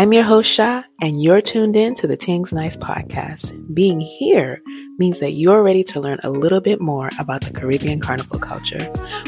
[0.00, 3.52] I'm your host, Sha, and you're tuned in to the T'ingz Nice podcast.
[3.74, 4.62] Being here
[4.96, 8.82] means that you're ready to learn a little bit more about the Caribbean carnival culture.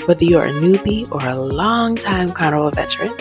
[0.07, 3.15] Whether you're a newbie or a long-time carnival veteran,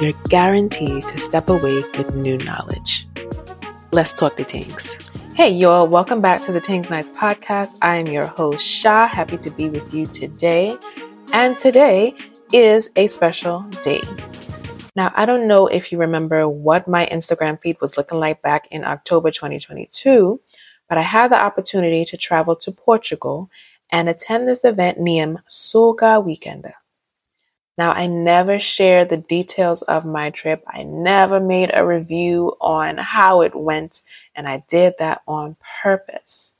[0.00, 3.08] you're guaranteed to step away with new knowledge.
[3.90, 4.96] Let's talk the Tings.
[5.34, 7.78] Hey, y'all, welcome back to the T'ingz Nice podcast.
[7.82, 9.08] I am your host, Sha.
[9.08, 10.78] Happy to be with you today.
[11.32, 12.14] And today
[12.52, 14.02] is a special day.
[14.94, 18.68] Now, I don't know if you remember what my Instagram feed was looking like back
[18.70, 20.40] in October 2022,
[20.88, 23.50] but I had the opportunity to travel to Portugal
[23.90, 26.74] and attend this event named Soca Weekender.
[27.78, 30.62] Now, I never shared the details of my trip.
[30.66, 34.02] I never made a review on how it went,
[34.34, 36.54] and I did that on purpose.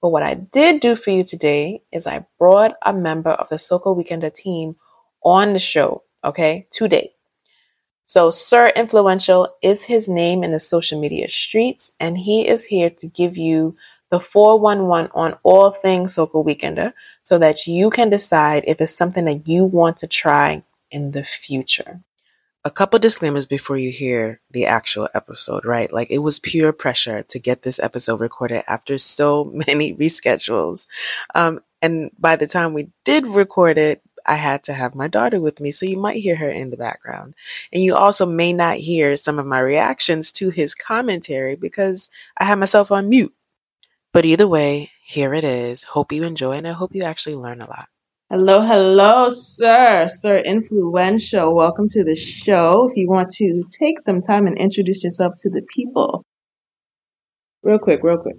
[0.00, 3.56] But what I did do for you today is I brought a member of the
[3.56, 4.76] Soca Weekender team
[5.22, 7.14] on the show, okay, today.
[8.06, 12.90] So, Sir Influential is his name in the social media streets, and he is here
[12.90, 13.76] to give you
[14.10, 19.24] the 411 on all things Soca Weekender so that you can decide if it's something
[19.24, 22.00] that you want to try in the future.
[22.66, 25.92] A couple disclaimers before you hear the actual episode, right?
[25.92, 30.86] Like it was pure pressure to get this episode recorded after so many reschedules.
[31.34, 35.40] Um, and by the time we did record it, I had to have my daughter
[35.40, 37.34] with me, so you might hear her in the background.
[37.72, 42.44] And you also may not hear some of my reactions to his commentary because I
[42.44, 43.34] have myself on mute.
[44.12, 45.84] But either way, here it is.
[45.84, 47.88] Hope you enjoy and I hope you actually learn a lot.
[48.30, 51.54] Hello, hello, sir, sir influential.
[51.54, 52.88] Welcome to the show.
[52.88, 56.24] If you want to take some time and introduce yourself to the people,
[57.62, 58.36] real quick, real quick.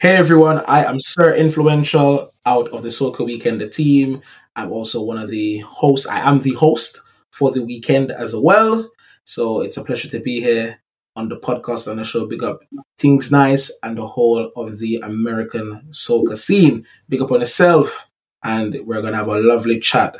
[0.00, 4.22] Hey everyone, I am Sir Influential out of the Soca Weekend team.
[4.58, 6.08] I'm also one of the hosts.
[6.08, 7.00] I am the host
[7.32, 8.90] for the weekend as well.
[9.24, 10.80] So it's a pleasure to be here
[11.14, 12.26] on the podcast and the show.
[12.26, 12.62] Big up
[12.98, 16.84] Things Nice and the whole of the American soca scene.
[17.08, 18.08] Big up on yourself.
[18.42, 20.16] And we're going to have a lovely chat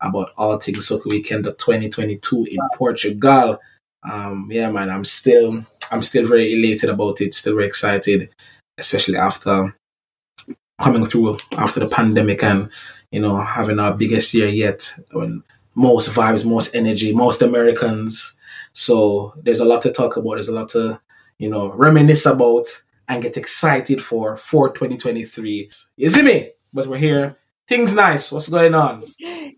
[0.00, 3.58] about all things Soca Weekend of 2022 in Portugal.
[4.08, 7.34] Um, yeah, man, I'm still, I'm still very elated about it.
[7.34, 8.30] Still very excited,
[8.78, 9.74] especially after
[10.80, 12.70] coming through after the pandemic and
[13.10, 15.42] you know, having our biggest year yet, when
[15.74, 18.38] most vibes, most energy, most Americans.
[18.72, 20.34] So there's a lot to talk about.
[20.34, 21.00] There's a lot to,
[21.38, 22.66] you know, reminisce about
[23.08, 25.70] and get excited for for 2023.
[25.96, 26.52] You see me?
[26.72, 27.36] But we're here.
[27.66, 28.30] Things nice.
[28.30, 29.04] What's going on?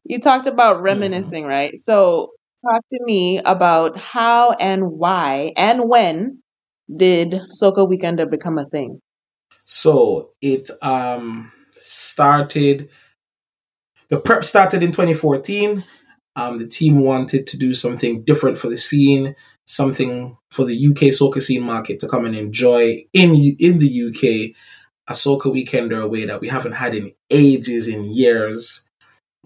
[0.05, 1.51] You talked about reminiscing, mm-hmm.
[1.51, 1.77] right?
[1.77, 2.33] So
[2.63, 6.43] talk to me about how and why and when
[6.95, 9.01] did Soca Weekender become a thing?
[9.65, 12.89] So it um started
[14.13, 15.83] the prep started in 2014.
[16.37, 19.35] Um, the team wanted to do something different for the scene,
[19.67, 24.55] something for the UK soca scene market to come and enjoy in in the UK
[25.09, 28.87] a soca weekender a way that we haven't had in ages, in years.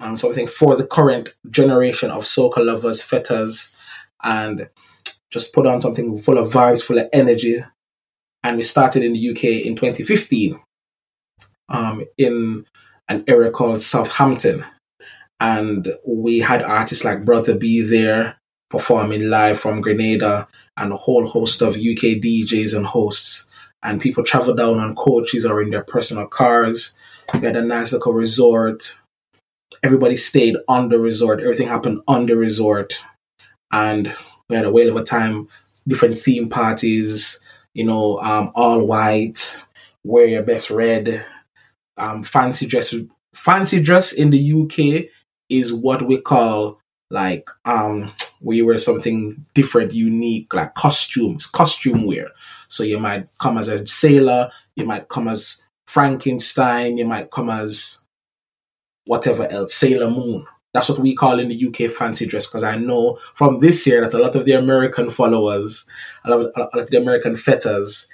[0.00, 3.72] Um, something for the current generation of soca lovers, feters,
[4.24, 4.68] and
[5.30, 7.62] just put on something full of vibes, full of energy.
[8.42, 10.58] And we started in the UK in 2015.
[11.68, 12.64] Um, in
[13.08, 14.64] an area called Southampton.
[15.40, 18.36] And we had artists like Brother B there
[18.70, 23.48] performing live from Grenada and a whole host of UK DJs and hosts.
[23.82, 26.96] And people travel down on coaches or in their personal cars.
[27.34, 28.98] We had a nice little resort.
[29.82, 31.40] Everybody stayed on the resort.
[31.40, 33.02] Everything happened on the resort.
[33.72, 34.14] And
[34.48, 35.48] we had a whale of a time,
[35.86, 37.40] different theme parties,
[37.74, 39.62] you know, um, all white,
[40.04, 41.24] wear your best red,
[41.96, 42.94] um, fancy dress.
[43.34, 45.10] Fancy dress in the UK
[45.48, 46.80] is what we call
[47.10, 48.12] like um
[48.42, 52.28] you wear something different, unique, like costumes, costume wear.
[52.68, 57.50] So you might come as a sailor, you might come as Frankenstein, you might come
[57.50, 58.00] as
[59.06, 60.46] whatever else, Sailor Moon.
[60.74, 64.02] That's what we call in the UK fancy dress because I know from this year
[64.02, 65.86] that a lot of the American followers,
[66.24, 68.06] a lot of, a lot of the American feters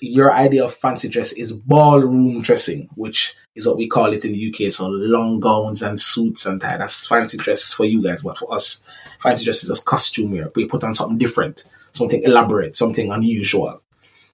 [0.00, 4.32] your idea of fancy dress is ballroom dressing, which is what we call it in
[4.32, 4.72] the UK.
[4.72, 6.76] So long gowns and suits and tie.
[6.76, 8.84] That's fancy dress for you guys, but for us,
[9.22, 10.50] fancy dress is just costume wear.
[10.54, 13.82] We put on something different, something elaborate, something unusual.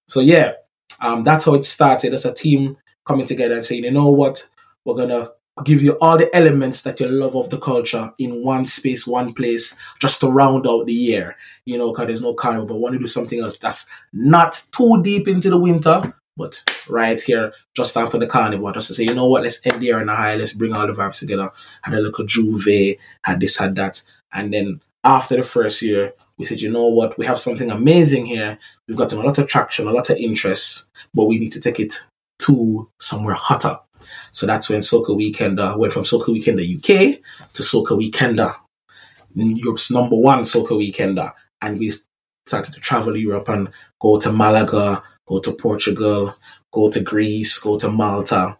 [0.09, 0.55] So yeah,
[1.01, 2.13] um, that's how it started.
[2.13, 4.49] As a team coming together and saying, you know what,
[4.85, 5.31] we're gonna
[5.65, 9.35] give you all the elements that you love of the culture in one space, one
[9.35, 11.37] place, just to round out the year.
[11.67, 15.03] You know, because there's no carnival, but want to do something else that's not too
[15.03, 19.15] deep into the winter, but right here, just after the carnival, just to say, you
[19.15, 21.51] know what, let's end the year in a high, let's bring all the vibes together.
[21.83, 24.03] Had a little juve, had this, had that.
[24.33, 28.27] And then after the first year, we said, you know what, we have something amazing
[28.27, 28.59] here.
[28.89, 31.79] We've gotten a lot of traction, a lot of interest, but we need to take
[31.79, 31.95] it
[32.41, 33.79] to somewhere hotter.
[34.31, 37.21] So that's when Soca Weekender uh, went from Soca Weekender UK
[37.55, 38.55] to Soca Weekender, uh,
[39.35, 41.29] Europe's number one Soca Weekender.
[41.29, 41.93] Uh, and we
[42.47, 43.69] started to travel Europe and
[44.01, 46.35] go to Malaga, go to Portugal,
[46.73, 48.57] go to Greece, go to Malta.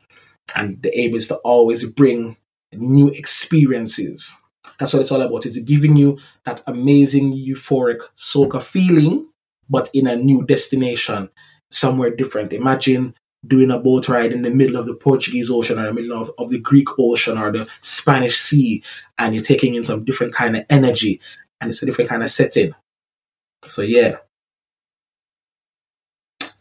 [0.57, 2.37] And the aim is to always bring
[2.73, 4.35] new experiences.
[4.79, 5.47] That's what it's all about.
[5.47, 9.29] It's giving you that amazing euphoric soca feeling,
[9.69, 11.31] but in a new destination,
[11.71, 12.53] somewhere different.
[12.53, 13.15] Imagine
[13.47, 16.31] doing a boat ride in the middle of the Portuguese Ocean or the middle of,
[16.39, 18.83] of the Greek Ocean or the Spanish Sea,
[19.19, 21.21] and you're taking in some different kind of energy,
[21.61, 22.75] and it's a different kind of setting.
[23.67, 24.17] So yeah,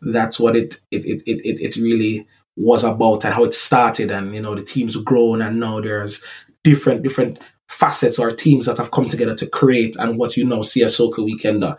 [0.02, 4.36] that's what it it it it, it really was about and how it started and
[4.36, 6.24] you know the teams grown and now there's
[6.64, 7.40] different different
[7.70, 10.88] facets or teams that have come together to create and what you know see a
[10.88, 11.78] Soca Weekender.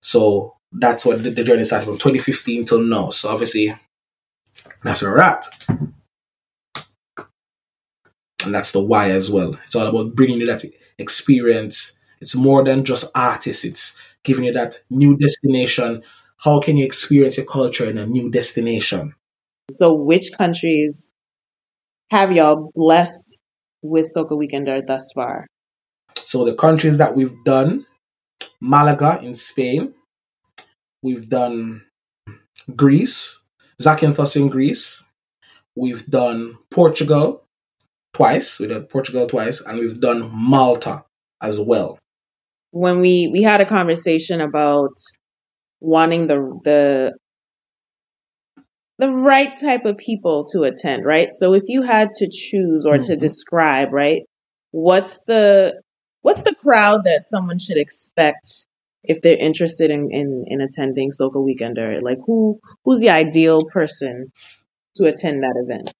[0.00, 3.10] So that's what the, the journey started from 2015 till now.
[3.10, 3.74] So obviously
[4.82, 5.46] that's where we're at.
[8.44, 9.58] And that's the why as well.
[9.64, 10.64] It's all about bringing you that
[10.98, 11.96] experience.
[12.20, 13.64] It's more than just artists.
[13.64, 16.02] It's giving you that new destination.
[16.38, 19.14] How can you experience your culture in a new destination?
[19.70, 21.10] So, which countries
[22.10, 23.40] have y'all blessed
[23.82, 25.46] with Soca Weekender thus far?
[26.16, 27.86] So, the countries that we've done
[28.60, 29.94] Malaga in Spain,
[31.02, 31.82] we've done
[32.74, 33.44] Greece,
[33.80, 35.04] Zakynthos in Greece,
[35.76, 37.44] we've done Portugal
[38.12, 41.04] twice, we did Portugal twice, and we've done Malta
[41.40, 41.98] as well.
[42.70, 44.92] When we we had a conversation about
[45.80, 47.18] wanting the the
[48.98, 51.32] the right type of people to attend, right?
[51.32, 53.18] So if you had to choose or to mm-hmm.
[53.18, 54.22] describe, right,
[54.72, 55.80] what's the
[56.22, 58.66] what's the crowd that someone should expect
[59.08, 62.00] if they're interested in, in, in attending Soca Weekender?
[62.02, 64.32] Like who who's the ideal person
[64.96, 65.92] to attend that event?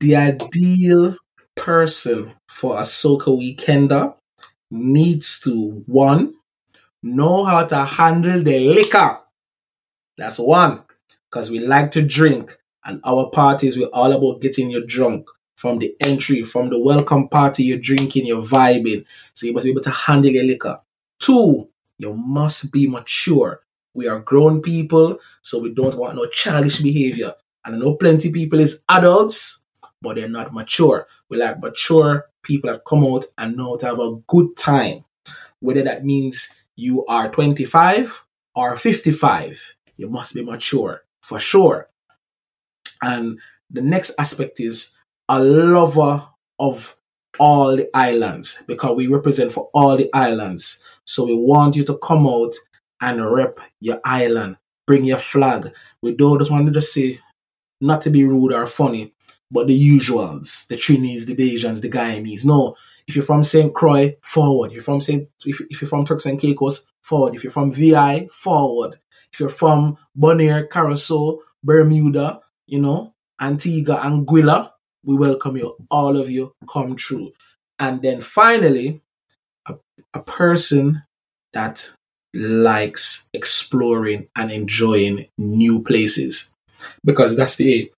[0.00, 1.16] The ideal
[1.54, 4.14] person for a Soca Weekender
[4.70, 6.34] needs to one
[7.02, 9.20] know how to handle the liquor.
[10.18, 10.82] That's one
[11.30, 15.78] because we like to drink and our parties we're all about getting you drunk from
[15.78, 19.04] the entry from the welcome party you're drinking you're vibing
[19.34, 20.80] so you must be able to handle your liquor
[21.18, 23.60] two you must be mature.
[23.94, 27.34] We are grown people so we don't want no childish behavior.
[27.64, 29.60] And i know plenty people is adults
[30.02, 31.06] but they're not mature.
[31.28, 35.04] We like mature people that come out and know to have a good time.
[35.60, 38.22] Whether that means you are 25
[38.54, 41.88] or 55 you must be mature for sure.
[43.02, 43.38] And
[43.70, 44.90] the next aspect is
[45.28, 46.26] a lover
[46.58, 46.96] of
[47.38, 50.80] all the islands because we represent for all the islands.
[51.04, 52.54] So we want you to come out
[53.00, 54.56] and rep your island,
[54.86, 55.72] bring your flag.
[56.02, 57.20] We don't just want to just say,
[57.80, 59.12] not to be rude or funny,
[59.50, 62.44] but the usuals, the Trinis, the Bajans, the Guyanese.
[62.44, 63.72] No, if you're from St.
[63.74, 64.68] Croix, forward.
[64.68, 65.28] If you're from St.
[65.44, 67.34] If, if you're from Turks and Caicos, forward.
[67.34, 68.98] If you're from VI, forward.
[69.32, 74.70] If you're from Bonaire, Curacao, Bermuda, you know, Antigua, Anguilla,
[75.06, 75.76] we welcome you.
[75.90, 77.32] All of you come true.
[77.78, 79.00] And then finally,
[79.66, 79.76] a,
[80.12, 81.02] a person
[81.52, 81.90] that
[82.34, 86.52] likes exploring and enjoying new places.
[87.04, 87.88] Because that's the aim.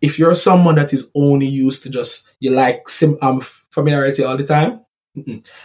[0.00, 4.36] If you're someone that is only used to just, you like sim- um, familiarity all
[4.36, 4.80] the time,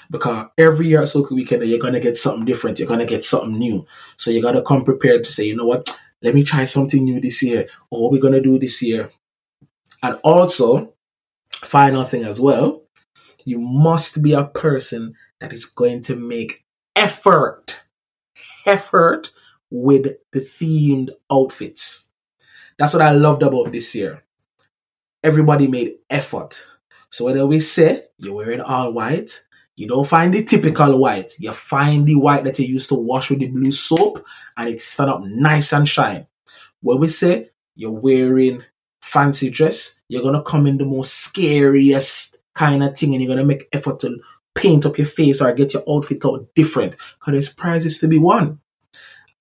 [0.09, 2.79] Because every year at Soca Weekend, you're to get something different.
[2.79, 3.85] You're to get something new.
[4.17, 5.97] So you got to come prepared to say, you know what?
[6.21, 7.67] Let me try something new this year.
[7.89, 9.09] Or we're to do this year.
[10.03, 10.93] And also,
[11.53, 12.83] final thing as well,
[13.45, 16.63] you must be a person that is going to make
[16.95, 17.83] effort,
[18.65, 19.31] effort
[19.69, 22.09] with the themed outfits.
[22.77, 24.23] That's what I loved about this year.
[25.23, 26.65] Everybody made effort.
[27.09, 29.43] So whether we say you're wearing all white,
[29.75, 31.33] you don't find the typical white.
[31.39, 34.25] You find the white that you used to wash with the blue soap
[34.57, 36.27] and it stand up nice and shine.
[36.81, 38.63] When we say you're wearing
[39.01, 43.45] fancy dress, you're gonna come in the most scariest kind of thing and you're gonna
[43.45, 44.19] make effort to
[44.55, 48.17] paint up your face or get your outfit out different because there's prizes to be
[48.17, 48.59] won.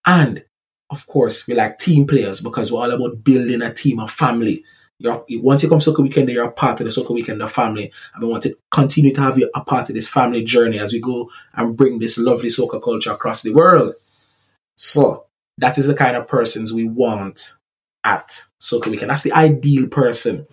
[0.06, 0.44] And
[0.90, 4.64] of course, we like team players because we're all about building a team, a family.
[4.98, 7.92] You're, once you come soca Weekend, you're a part of the soca Weekend family.
[8.14, 10.92] And we want to continue to have you a part of this family journey as
[10.92, 13.94] we go and bring this lovely soca culture across the world.
[14.74, 15.26] So
[15.58, 17.54] that is the kind of persons we want
[18.04, 19.10] at Soca Weekend.
[19.10, 20.46] That's the ideal person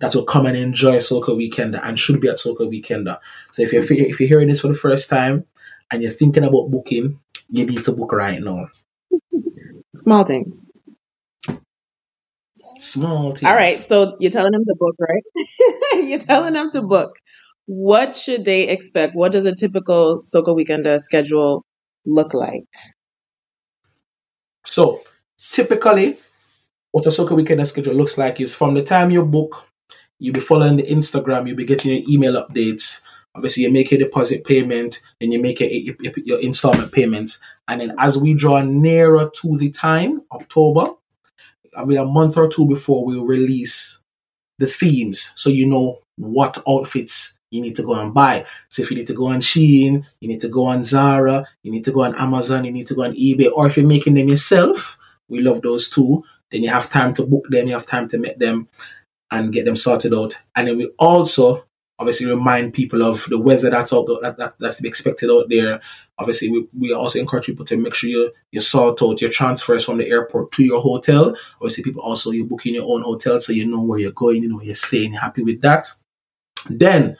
[0.00, 3.08] that will come and enjoy Soca Weekend and should be at Soca Weekend.
[3.52, 5.44] So if you're if you're hearing this for the first time
[5.90, 8.68] and you're thinking about booking, you need to book right now.
[9.96, 10.62] Small things.
[12.56, 13.44] Small things.
[13.50, 15.22] All right, so you're telling them to book, right?
[16.04, 17.16] you're telling them to book.
[17.66, 19.14] What should they expect?
[19.14, 21.64] What does a typical Soca Weekender schedule
[22.04, 22.64] look like?
[24.64, 25.02] So
[25.50, 26.16] typically,
[26.92, 29.66] what a soca weekend schedule looks like is from the time you book,
[30.18, 33.00] you'll be following the Instagram, you'll be getting your email updates.
[33.34, 35.94] Obviously, you make your deposit payment, then you make your, your,
[36.24, 37.38] your installment payments.
[37.68, 40.92] And then as we draw nearer to the time, October,
[41.76, 44.00] I mean, a month or two before we release
[44.58, 48.44] the themes, so you know what outfits you need to go and buy.
[48.68, 51.70] So if you need to go on Shein, you need to go on Zara, you
[51.70, 54.14] need to go on Amazon, you need to go on eBay, or if you're making
[54.14, 56.24] them yourself, we love those too.
[56.50, 58.68] Then you have time to book them, you have time to make them
[59.30, 60.34] and get them sorted out.
[60.56, 61.64] And then we also
[62.00, 65.48] obviously remind people of the weather that's out that, that, that's to be expected out
[65.50, 65.80] there.
[66.18, 69.84] Obviously, we, we also encourage people to make sure you you sort out your transfers
[69.84, 71.36] from the airport to your hotel.
[71.56, 74.42] Obviously, people also you book in your own hotel so you know where you're going,
[74.42, 75.12] you know you're staying.
[75.12, 75.88] You're happy with that.
[76.68, 77.16] Then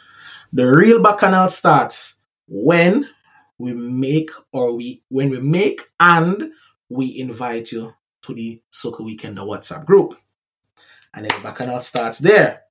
[0.52, 2.18] the real bacchanal starts
[2.48, 3.06] when
[3.58, 6.52] we make or we when we make and
[6.88, 10.14] we invite you to the Soca Weekender WhatsApp group.
[11.14, 12.62] And then the bacchanal starts there.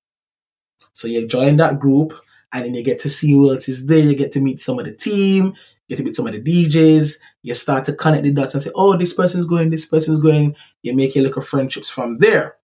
[0.94, 2.14] So you join that group
[2.52, 4.00] and then you get to see who else is there.
[4.00, 5.54] You get to meet some of the team,
[5.88, 7.16] you get to meet some of the DJs.
[7.42, 10.56] You start to connect the dots and say, oh, this person's going, this person's going.
[10.84, 12.56] You make your little friendships from there.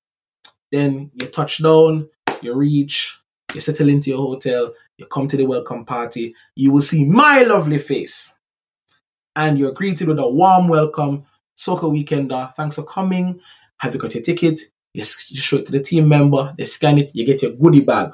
[0.72, 2.10] Then you touch down,
[2.42, 3.20] you reach,
[3.54, 6.36] you settle into your hotel, you come to the welcome party.
[6.56, 8.34] You will see my lovely face.
[9.36, 11.26] And you're greeted with a warm welcome.
[11.56, 13.40] Soca Weekender, thanks for coming.
[13.80, 14.60] Have you got your ticket?
[14.94, 18.12] You show it to the team member, they scan it, you get your goodie bag.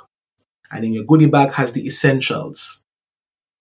[0.71, 2.83] And in your goodie bag has the essentials.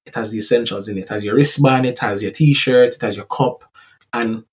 [0.07, 1.03] It has the essentials in it.
[1.03, 3.65] It has your wristband, it has your t-shirt, it has your cup,
[4.13, 4.45] and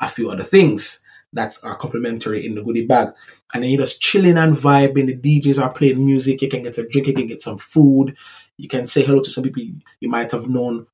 [0.00, 3.08] a few other things that are complimentary in the goodie bag.
[3.52, 5.06] And then you're just chilling and vibing.
[5.06, 6.40] The DJs are playing music.
[6.42, 8.16] You can get a drink, you can get some food.
[8.56, 9.64] You can say hello to some people
[10.00, 10.86] you might have known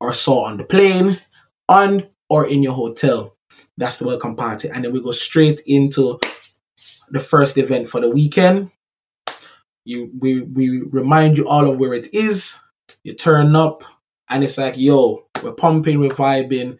[0.00, 1.20] or saw on the plane,
[1.68, 3.36] on or in your hotel.
[3.76, 4.68] That's the welcome party.
[4.68, 6.18] And then we go straight into
[7.10, 8.70] the first event for the weekend.
[9.84, 12.58] You we we remind you all of where it is.
[13.04, 13.84] You turn up
[14.28, 16.78] and it's like, yo, we're pumping, we're vibing,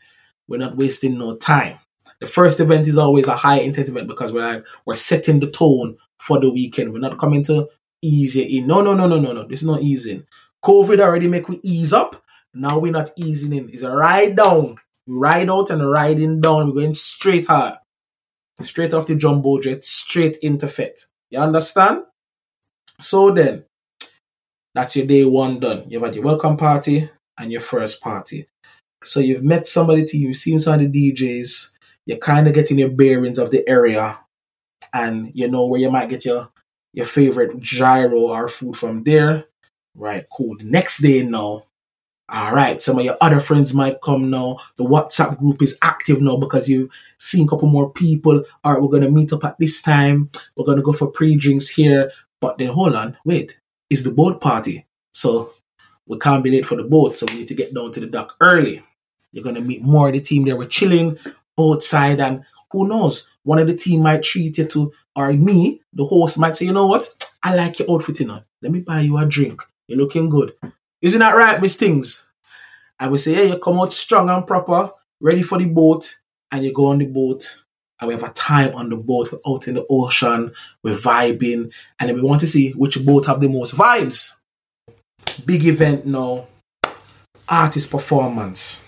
[0.49, 1.79] we're not wasting no time.
[2.21, 5.51] The first event is always a high intent event because we're like we're setting the
[5.51, 6.93] tone for the weekend.
[6.93, 7.69] We're not coming to
[8.03, 8.67] ease it in.
[8.67, 9.47] No, no, no, no, no, no.
[9.47, 10.25] This is not easing.
[10.65, 12.23] COVID already make we ease up.
[12.55, 13.69] Now we're not easing in.
[13.69, 14.77] It's a ride down.
[15.07, 16.69] Ride out and riding down.
[16.69, 17.75] We're going straight hard.
[18.61, 21.03] Straight off the jumbo jet, straight into fit.
[21.31, 22.03] You understand?
[23.01, 23.65] So then,
[24.75, 25.85] that's your day one done.
[25.89, 28.49] You've had your welcome party and your first party.
[29.05, 31.71] So you've met somebody, to, you've seen some of the DJs,
[32.07, 34.19] you're kind of getting your bearings of the area
[34.93, 36.49] and you know where you might get your
[36.93, 39.45] your favorite gyro or food from there.
[39.95, 40.57] Right, cool.
[40.57, 41.65] The next day now,
[42.29, 44.59] all right, some of your other friends might come now.
[44.77, 48.43] The WhatsApp group is active now because you've seen a couple more people.
[48.65, 50.31] All right, we're going to meet up at this time.
[50.57, 52.11] We're going to go for pre drinks here.
[52.41, 54.87] But then hold on, wait, it's the boat party.
[55.13, 55.53] So
[56.07, 57.17] we can't be late for the boat.
[57.17, 58.83] So we need to get down to the dock early.
[59.33, 60.57] You're going to meet more of the team there.
[60.57, 61.19] We're chilling
[61.59, 66.05] outside, and who knows, one of the team might treat you to, or me, the
[66.05, 67.09] host might say, you know what,
[67.43, 68.43] I like your outfit, you know.
[68.63, 69.63] Let me buy you a drink.
[69.87, 70.55] You're looking good.
[71.03, 72.27] Isn't that right, Miss Things?
[72.99, 76.17] I would say, yeah, you come out strong and proper, ready for the boat,
[76.51, 77.63] and you go on the boat,
[78.01, 79.31] and we have a time on the boat.
[79.33, 83.27] We're out in the ocean, we're vibing, and then we want to see which boat
[83.27, 84.33] have the most vibes.
[85.45, 86.47] Big event now,
[87.49, 88.83] artist performance.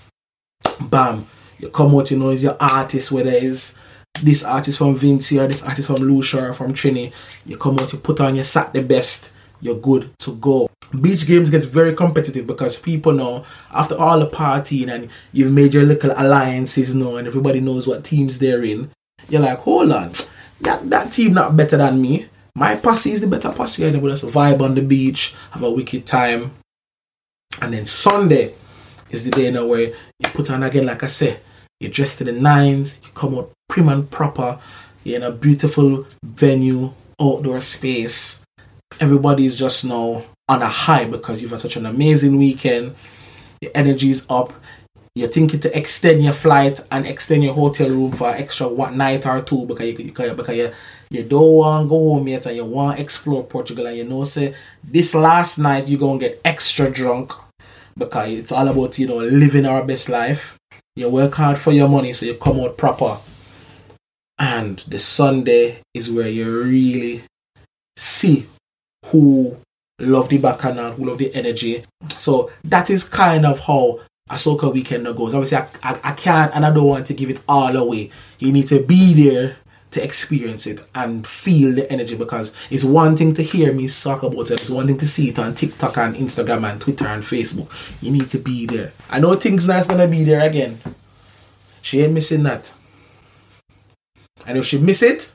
[0.80, 1.26] Bam.
[1.58, 3.76] You come out, you know, is your artist, whether it's
[4.22, 7.12] this artist from Vincy or this artist from Lucia or from Trini.
[7.44, 10.70] You come out, you put on your sack the best, you're good to go.
[11.00, 15.74] Beach games gets very competitive because people know after all the partying and you've made
[15.74, 18.90] your little alliances now and everybody knows what teams they're in.
[19.28, 20.12] You're like, hold on,
[20.60, 22.26] that that team not better than me.
[22.54, 25.70] My posse is the better posse, and we just vibe on the beach, have a
[25.70, 26.52] wicked time.
[27.60, 28.54] And then Sunday
[29.10, 31.40] is the day now where you put on again, like I said,
[31.78, 34.58] you dress to the nines, you come out prim and proper,
[35.04, 38.42] you're in a beautiful venue, outdoor space.
[39.00, 42.94] Everybody's just now on a high because you've had such an amazing weekend.
[43.60, 44.52] Your energy is up.
[45.14, 49.26] You're thinking to extend your flight and extend your hotel room for extra one night
[49.26, 50.72] or two because you, because, because you,
[51.10, 54.04] you don't want to go home yet and you want to explore Portugal and you
[54.04, 57.32] know say this last night you're going to get extra drunk
[57.96, 60.56] because it's all about, you know, living our best life.
[60.94, 63.18] You work hard for your money so you come out proper.
[64.38, 67.24] And the Sunday is where you really
[67.96, 68.46] see
[69.06, 69.56] who
[70.00, 71.84] love the bacchanal, who love the energy.
[72.16, 74.00] So that is kind of how
[74.30, 75.34] a soca weekend goes.
[75.34, 78.10] Obviously, I, I, I can't and I don't want to give it all away.
[78.38, 79.56] You need to be there
[79.90, 84.22] to experience it and feel the energy because it's one thing to hear me talk
[84.22, 87.22] about it, it's one thing to see it on TikTok and Instagram and Twitter and
[87.22, 87.70] Facebook.
[88.02, 88.92] You need to be there.
[89.08, 90.78] I know things nice gonna be there again.
[91.80, 92.74] She ain't missing that.
[94.46, 95.32] And if she miss it,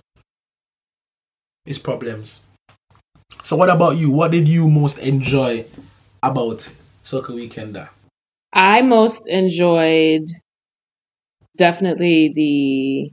[1.66, 2.43] it's problems.
[3.44, 4.10] So what about you?
[4.10, 5.66] What did you most enjoy
[6.24, 6.70] about
[7.04, 7.90] Soca Weekender?
[8.54, 10.28] I most enjoyed
[11.58, 13.12] definitely the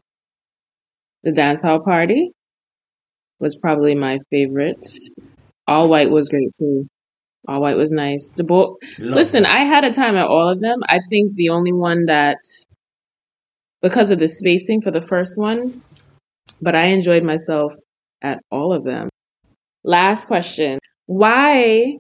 [1.25, 2.33] the dance hall party
[3.41, 4.87] was probably my favorite.
[5.67, 6.87] All white was great too.
[7.49, 8.31] All white was nice.
[8.31, 9.55] The bo- Listen, that.
[9.55, 10.81] I had a time at all of them.
[10.89, 12.39] I think the only one that
[13.83, 15.83] because of the spacing for the first one,
[16.63, 17.75] but I enjoyed myself
[18.23, 19.10] at all of them.
[19.85, 20.79] Last question.
[21.07, 21.99] Why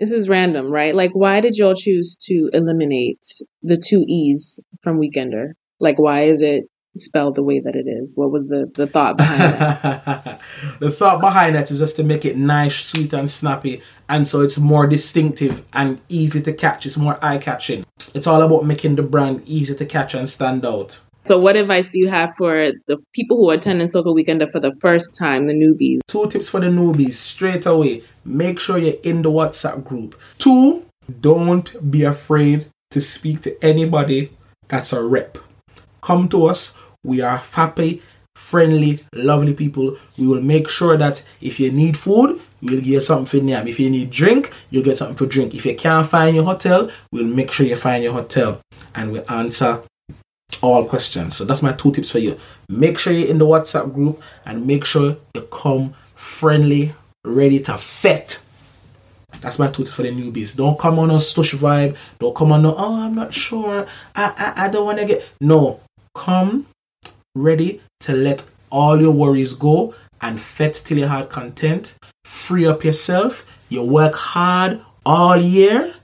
[0.00, 0.96] this is random, right?
[0.96, 3.22] Like, why did y'all choose to eliminate
[3.62, 5.52] the two E's from Weekender?
[5.78, 6.64] Like, why is it
[6.96, 8.14] spelled the way that it is?
[8.16, 10.40] What was the, the thought behind that?
[10.80, 14.40] the thought behind that is just to make it nice, sweet, and snappy, and so
[14.40, 16.86] it's more distinctive and easy to catch.
[16.86, 17.84] It's more eye catching.
[18.14, 21.00] It's all about making the brand easy to catch and stand out.
[21.22, 24.60] So, what advice do you have for the people who are attending Soca Weekender for
[24.60, 25.98] the first time, the newbies?
[26.08, 28.02] Two tips for the newbies straight away.
[28.24, 30.18] Make sure you're in the WhatsApp group.
[30.38, 30.86] Two,
[31.20, 34.30] don't be afraid to speak to anybody
[34.68, 35.38] that's a rep.
[36.02, 36.76] Come to us.
[37.04, 38.02] We are happy,
[38.34, 39.96] friendly, lovely people.
[40.16, 43.68] We will make sure that if you need food, we'll give you something for.
[43.68, 45.54] If you need drink, you'll get something for drink.
[45.54, 48.60] If you can't find your hotel, we'll make sure you find your hotel
[48.94, 49.82] and we'll answer
[50.62, 51.36] all questions.
[51.36, 52.38] So that's my two tips for you.
[52.68, 57.78] Make sure you're in the WhatsApp group and make sure you come friendly, ready to
[57.78, 58.40] fit.
[59.40, 60.56] That's my two tips for the newbies.
[60.56, 61.96] Don't come on a stush vibe.
[62.18, 63.86] Don't come on no, oh, I'm not sure.
[64.14, 65.26] I, I, I don't want to get.
[65.40, 65.80] No.
[66.14, 66.66] Come
[67.34, 71.96] ready to let all your worries go and fet till you had content.
[72.24, 73.46] Free up yourself.
[73.68, 75.94] You work hard all year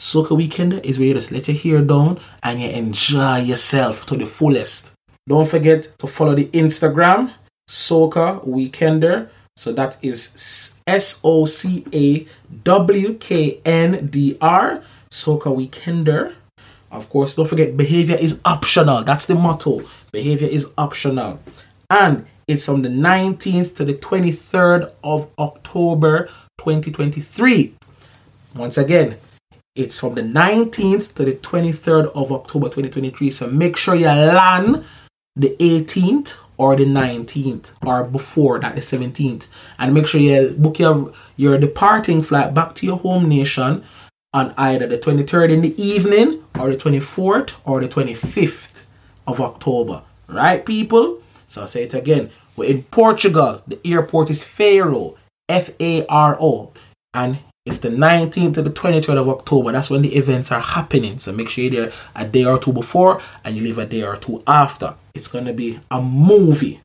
[0.00, 4.16] Soca Weekend is where you just let your hair down and you enjoy yourself to
[4.16, 4.92] the fullest.
[5.28, 7.30] Don't forget to follow the Instagram,
[7.68, 9.28] Soca Weekender.
[9.56, 12.26] So that is S O C A
[12.64, 16.34] W K N D R, Soca Weekender.
[16.90, 19.04] Of course, don't forget behavior is optional.
[19.04, 19.82] That's the motto.
[20.12, 21.40] Behavior is optional.
[21.90, 27.74] And it's from the 19th to the 23rd of October 2023.
[28.54, 29.18] Once again,
[29.74, 33.30] it's from the 19th to the 23rd of October 2023.
[33.30, 34.84] So make sure you land
[35.36, 39.48] the 18th or the 19th or before that, the 17th.
[39.78, 43.84] And make sure you book your, your departing flight back to your home nation
[44.32, 48.82] on either the 23rd in the evening or the 24th or the 25th
[49.26, 50.02] of October.
[50.28, 51.22] Right, people?
[51.48, 52.30] So I'll say it again.
[52.56, 53.62] We're in Portugal.
[53.66, 55.16] The airport is Faro,
[55.48, 56.72] F A R O.
[57.14, 59.72] And it's the 19th to the 23rd of October.
[59.72, 61.18] That's when the events are happening.
[61.18, 64.02] So make sure you're there a day or two before and you leave a day
[64.02, 64.94] or two after.
[65.14, 66.80] It's going to be a movie.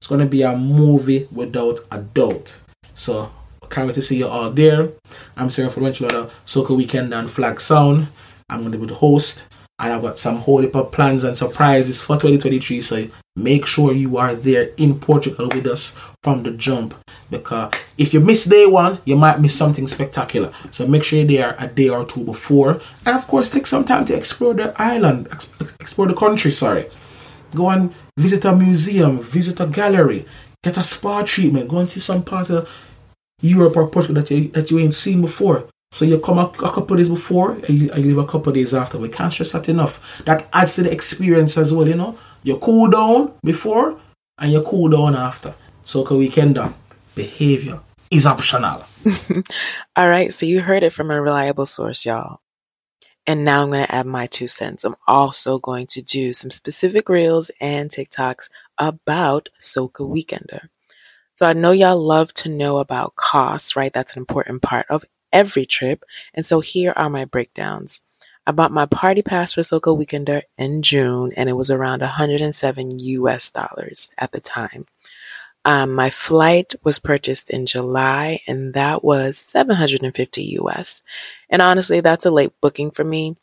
[0.00, 2.60] It's going to be a movie without a doubt.
[2.94, 3.32] So
[3.70, 4.90] can't wait to see you all there.
[5.36, 8.08] I'm Sarah for Soca Weekend and Flag Sound.
[8.48, 9.46] I'm going to be the host.
[9.78, 10.38] And I've got some
[10.74, 12.80] of plans and surprises for 2023.
[12.80, 13.06] So
[13.38, 16.94] make sure you are there in Portugal with us from the jump.
[17.30, 20.52] Because if you miss day one, you might miss something spectacular.
[20.70, 22.80] So make sure you're there a day or two before.
[23.06, 25.28] And of course, take some time to explore the island,
[25.80, 26.90] explore the country, sorry.
[27.54, 30.26] Go and visit a museum, visit a gallery,
[30.62, 32.68] get a spa treatment, go and see some parts of
[33.40, 35.66] Europe or Portugal that you, that you ain't seen before.
[35.90, 38.52] So you come a, a couple days before and you, and you leave a couple
[38.52, 38.98] days after.
[38.98, 40.22] We can't stress that enough.
[40.24, 42.18] That adds to the experience as well, you know.
[42.42, 44.00] You cool down before
[44.38, 45.54] and you cool down after.
[45.84, 46.74] So can weekend done.
[47.14, 48.84] Behavior is optional.
[49.96, 52.40] All right, so you heard it from a reliable source, y'all.
[53.26, 54.84] And now I'm going to add my two cents.
[54.84, 58.48] I'm also going to do some specific reels and TikToks
[58.78, 60.68] about Soca Weekender.
[61.34, 63.92] So I know y'all love to know about costs, right?
[63.92, 66.04] That's an important part of every trip.
[66.34, 68.00] And so here are my breakdowns.
[68.48, 72.98] I bought my party pass for Soca Weekender in June and it was around 107
[72.98, 74.86] US dollars at the time.
[75.66, 81.02] Um, my flight was purchased in July and that was 750 US.
[81.50, 83.36] And honestly, that's a late booking for me.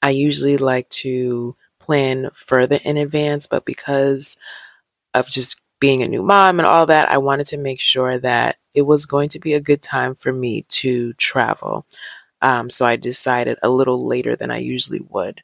[0.00, 4.38] I usually like to plan further in advance, but because
[5.12, 8.56] of just being a new mom and all that, I wanted to make sure that
[8.72, 11.84] it was going to be a good time for me to travel.
[12.42, 15.42] Um, so I decided a little later than I usually would.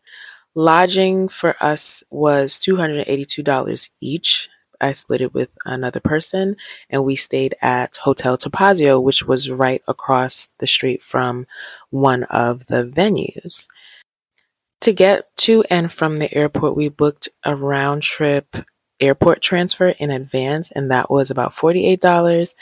[0.55, 4.49] Lodging for us was $282 each.
[4.81, 6.57] I split it with another person
[6.91, 11.47] and we stayed at Hotel Topazio, which was right across the street from
[11.91, 13.67] one of the venues.
[14.83, 18.57] To get to and from the airport, we booked a round trip
[19.01, 22.55] airport transfer in advance, and that was about $48.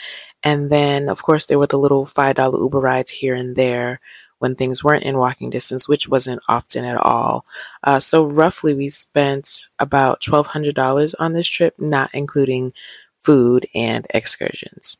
[0.43, 4.01] And then, of course, there were the little $5 Uber rides here and there
[4.39, 7.45] when things weren't in walking distance, which wasn't often at all.
[7.83, 12.73] Uh, so, roughly, we spent about $1,200 on this trip, not including
[13.19, 14.97] food and excursions.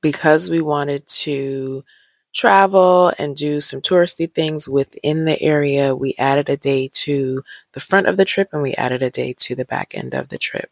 [0.00, 1.84] Because we wanted to
[2.32, 7.80] travel and do some touristy things within the area, we added a day to the
[7.80, 10.38] front of the trip and we added a day to the back end of the
[10.38, 10.70] trip.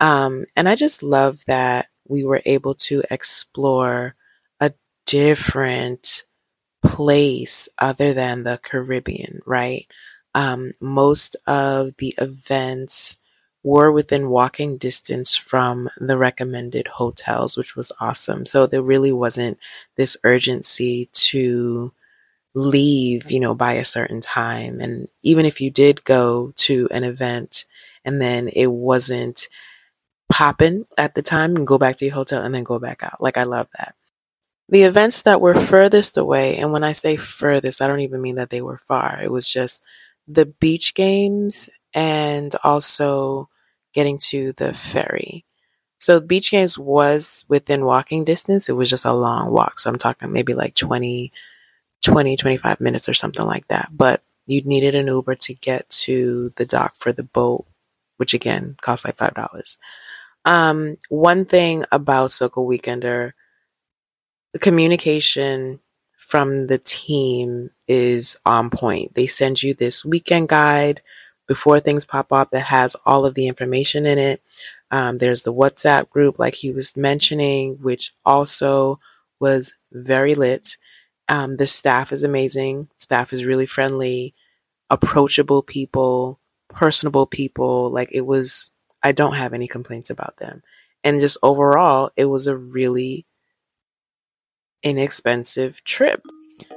[0.00, 4.14] Um, and I just love that we were able to explore
[4.60, 4.72] a
[5.06, 6.24] different
[6.84, 9.86] place other than the Caribbean, right?
[10.34, 13.18] Um, most of the events
[13.62, 18.44] were within walking distance from the recommended hotels, which was awesome.
[18.44, 19.58] So there really wasn't
[19.96, 21.92] this urgency to
[22.54, 24.80] leave, you know, by a certain time.
[24.80, 27.64] And even if you did go to an event
[28.04, 29.48] and then it wasn't
[30.30, 33.20] popping at the time and go back to your hotel and then go back out.
[33.20, 33.94] Like I love that.
[34.72, 38.36] The events that were furthest away, and when I say furthest, I don't even mean
[38.36, 39.20] that they were far.
[39.22, 39.84] It was just
[40.26, 43.50] the beach games and also
[43.92, 45.44] getting to the ferry.
[45.98, 48.70] So beach games was within walking distance.
[48.70, 49.78] It was just a long walk.
[49.78, 51.30] So I'm talking maybe like 20,
[52.02, 53.90] 20, 25 minutes or something like that.
[53.92, 57.66] But you needed an Uber to get to the dock for the boat,
[58.16, 59.76] which again cost like $5.
[60.46, 63.32] Um, one thing about Soca Weekender,
[64.52, 65.80] the communication
[66.18, 69.14] from the team is on point.
[69.14, 71.02] They send you this weekend guide
[71.46, 74.42] before things pop up that has all of the information in it.
[74.90, 79.00] Um, there's the WhatsApp group, like he was mentioning, which also
[79.40, 80.76] was very lit.
[81.28, 82.88] Um, the staff is amazing.
[82.96, 84.34] Staff is really friendly,
[84.90, 86.38] approachable people,
[86.68, 87.90] personable people.
[87.90, 88.70] Like it was,
[89.02, 90.62] I don't have any complaints about them.
[91.04, 93.26] And just overall, it was a really
[94.82, 96.22] inexpensive trip.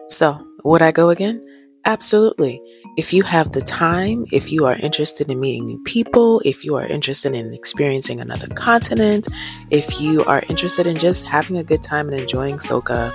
[0.08, 1.46] So, would I go again?
[1.86, 2.62] Absolutely.
[2.98, 6.76] If you have the time, if you are interested in meeting new people, if you
[6.76, 9.28] are interested in experiencing another continent,
[9.70, 13.14] if you are interested in just having a good time and enjoying soca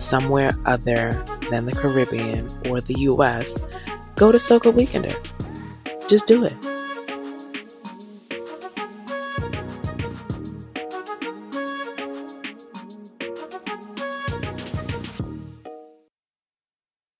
[0.00, 3.62] somewhere other than the Caribbean or the US,
[4.16, 5.16] go to Soca Weekender.
[6.08, 6.77] Just do it.